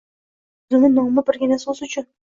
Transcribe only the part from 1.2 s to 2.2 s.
birgina so‘zi uchun